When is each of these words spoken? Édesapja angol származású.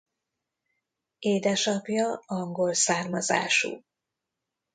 Édesapja 1.19 2.21
angol 2.25 2.73
származású. 2.73 3.83